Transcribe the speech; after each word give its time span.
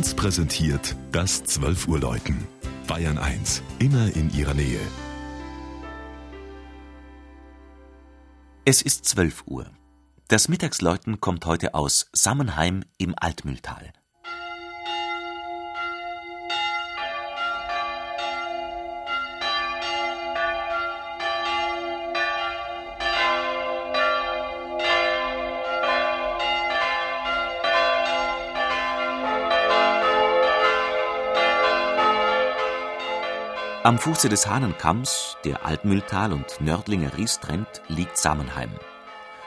1 0.00 0.14
präsentiert 0.14 0.96
das 1.12 1.44
12 1.44 1.86
Uhr 1.86 2.00
Läuten. 2.00 2.48
Bayern 2.86 3.18
1, 3.18 3.62
immer 3.80 4.10
in 4.16 4.32
ihrer 4.32 4.54
Nähe. 4.54 4.80
Es 8.64 8.80
ist 8.80 9.04
12 9.04 9.42
Uhr. 9.44 9.66
Das 10.28 10.48
Mittagsläuten 10.48 11.20
kommt 11.20 11.44
heute 11.44 11.74
aus 11.74 12.08
Sammenheim 12.14 12.82
im 12.96 13.14
Altmühltal. 13.14 13.92
Am 33.82 33.98
Fuße 33.98 34.28
des 34.28 34.46
Hahnenkamms, 34.46 35.38
der 35.42 35.64
Altmühltal 35.64 36.34
und 36.34 36.60
Nördlinger 36.60 37.16
Ries 37.16 37.40
trennt, 37.40 37.80
liegt 37.88 38.18
Sammenheim. 38.18 38.68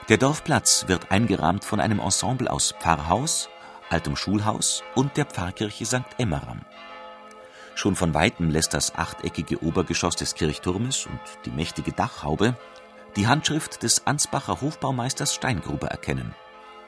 Der 0.10 0.18
Dorfplatz 0.18 0.86
wird 0.88 1.12
eingerahmt 1.12 1.64
von 1.64 1.80
einem 1.80 2.00
Ensemble 2.00 2.50
aus 2.50 2.74
Pfarrhaus, 2.80 3.50
altem 3.92 4.16
Schulhaus 4.16 4.82
und 4.96 5.18
der 5.18 5.26
Pfarrkirche 5.26 5.86
St. 5.86 6.02
Emmeram. 6.18 6.62
Schon 7.76 7.96
von 7.96 8.16
weitem 8.16 8.50
lässt 8.50 8.74
das 8.74 8.96
achteckige 8.96 9.62
Obergeschoss 9.62 10.16
des 10.16 10.34
Kirchturmes 10.34 11.06
und 11.06 11.20
die 11.46 11.52
mächtige 11.52 11.92
Dachhaube 11.92 12.58
die 13.16 13.28
Handschrift 13.28 13.84
des 13.84 14.08
Ansbacher 14.08 14.62
Hofbaumeisters 14.62 15.36
Steingruber 15.36 15.90
erkennen. 15.90 16.34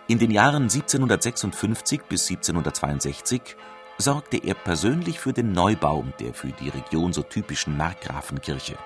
In 0.07 0.17
den 0.17 0.31
Jahren 0.31 0.63
1756 0.63 2.01
bis 2.09 2.27
1762 2.27 3.55
sorgte 3.97 4.37
er 4.37 4.55
persönlich 4.55 5.19
für 5.19 5.33
den 5.33 5.51
Neubau 5.51 6.03
der 6.19 6.33
für 6.33 6.49
die 6.49 6.69
Region 6.69 7.13
so 7.13 7.23
typischen 7.23 7.77
Markgrafenkirche. 7.77 8.77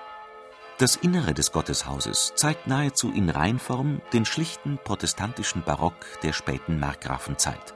Das 0.78 0.96
Innere 0.96 1.34
des 1.34 1.52
Gotteshauses 1.52 2.32
zeigt 2.36 2.66
nahezu 2.66 3.12
in 3.12 3.28
Reinform 3.28 4.00
den 4.12 4.24
schlichten 4.24 4.78
protestantischen 4.82 5.62
Barock 5.62 6.06
der 6.22 6.32
späten 6.32 6.78
Markgrafenzeit. 6.78 7.74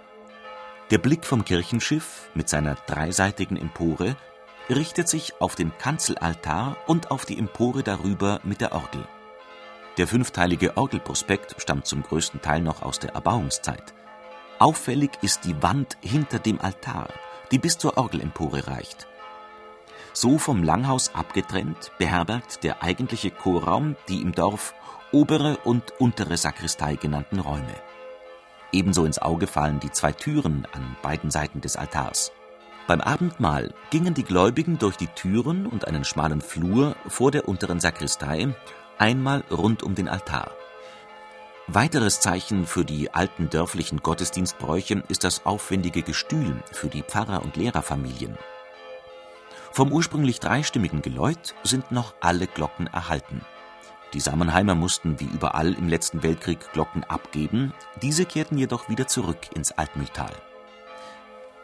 Der 0.90 0.98
Blick 0.98 1.26
vom 1.26 1.44
Kirchenschiff 1.44 2.30
mit 2.34 2.48
seiner 2.48 2.76
dreiseitigen 2.86 3.56
Empore 3.56 4.16
richtet 4.70 5.08
sich 5.08 5.40
auf 5.40 5.54
den 5.54 5.76
Kanzelaltar 5.76 6.76
und 6.86 7.10
auf 7.10 7.26
die 7.26 7.38
Empore 7.38 7.82
darüber 7.82 8.40
mit 8.44 8.60
der 8.60 8.72
Orgel. 8.72 9.06
Der 9.98 10.06
fünfteilige 10.06 10.76
Orgelprospekt 10.76 11.56
stammt 11.58 11.86
zum 11.86 12.02
größten 12.02 12.40
Teil 12.40 12.62
noch 12.62 12.82
aus 12.82 12.98
der 12.98 13.14
Erbauungszeit. 13.14 13.92
Auffällig 14.58 15.10
ist 15.20 15.44
die 15.44 15.62
Wand 15.62 15.98
hinter 16.00 16.38
dem 16.38 16.60
Altar, 16.60 17.08
die 17.50 17.58
bis 17.58 17.78
zur 17.78 17.96
Orgelempore 17.96 18.66
reicht. 18.66 19.06
So 20.12 20.38
vom 20.38 20.62
Langhaus 20.62 21.14
abgetrennt 21.14 21.90
beherbergt 21.98 22.62
der 22.62 22.82
eigentliche 22.82 23.30
Chorraum 23.30 23.96
die 24.08 24.22
im 24.22 24.32
Dorf 24.32 24.74
obere 25.12 25.58
und 25.64 25.92
untere 25.98 26.36
Sakristei 26.36 26.96
genannten 26.96 27.40
Räume. 27.40 27.74
Ebenso 28.72 29.04
ins 29.04 29.20
Auge 29.20 29.46
fallen 29.46 29.80
die 29.80 29.90
zwei 29.90 30.12
Türen 30.12 30.66
an 30.72 30.96
beiden 31.02 31.30
Seiten 31.30 31.60
des 31.60 31.76
Altars. 31.76 32.32
Beim 32.86 33.00
Abendmahl 33.00 33.72
gingen 33.90 34.14
die 34.14 34.24
Gläubigen 34.24 34.78
durch 34.78 34.96
die 34.96 35.06
Türen 35.06 35.66
und 35.66 35.86
einen 35.86 36.04
schmalen 36.04 36.40
Flur 36.40 36.96
vor 37.08 37.30
der 37.30 37.48
unteren 37.48 37.80
Sakristei 37.80 38.54
einmal 38.98 39.42
rund 39.50 39.82
um 39.82 39.94
den 39.94 40.08
Altar. 40.08 40.50
Weiteres 41.66 42.20
Zeichen 42.20 42.66
für 42.66 42.84
die 42.84 43.14
alten 43.14 43.48
dörflichen 43.48 44.02
Gottesdienstbräuche 44.02 45.02
ist 45.08 45.24
das 45.24 45.46
aufwendige 45.46 46.02
Gestühl 46.02 46.62
für 46.70 46.88
die 46.88 47.02
Pfarrer- 47.02 47.42
und 47.42 47.56
Lehrerfamilien. 47.56 48.36
Vom 49.72 49.90
ursprünglich 49.90 50.40
dreistimmigen 50.40 51.00
Geläut 51.00 51.54
sind 51.62 51.90
noch 51.90 52.12
alle 52.20 52.48
Glocken 52.48 52.86
erhalten. 52.86 53.40
Die 54.12 54.20
Sammenheimer 54.20 54.74
mussten 54.74 55.18
wie 55.20 55.24
überall 55.24 55.72
im 55.72 55.88
letzten 55.88 56.22
Weltkrieg 56.22 56.70
Glocken 56.74 57.02
abgeben, 57.04 57.72
diese 58.02 58.26
kehrten 58.26 58.58
jedoch 58.58 58.90
wieder 58.90 59.06
zurück 59.06 59.48
ins 59.54 59.72
Altmühltal. 59.72 60.34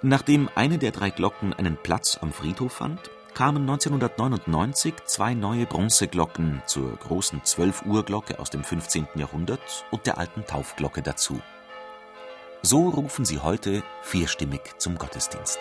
Nachdem 0.01 0.49
eine 0.55 0.79
der 0.79 0.93
drei 0.93 1.11
Glocken 1.11 1.53
einen 1.53 1.77
Platz 1.77 2.19
am 2.23 2.33
Friedhof 2.33 2.73
fand, 2.73 3.11
kamen 3.35 3.63
1999 3.63 4.95
zwei 5.05 5.35
neue 5.35 5.67
Bronzeglocken 5.67 6.63
zur 6.67 6.97
großen 6.97 7.43
12-Uhr-Glocke 7.43 8.39
aus 8.39 8.51
dem 8.51 8.65
15. 8.65 9.07
Jahrhundert 9.17 9.85
und 9.91 10.07
der 10.07 10.19
alten 10.19 10.45
Taufglocke 10.47 11.03
dazu. 11.03 11.41
So 12.63 12.89
rufen 12.89 13.25
sie 13.25 13.39
heute 13.39 13.83
vierstimmig 14.03 14.61
zum 14.79 14.99
Gottesdienst. 14.99 15.59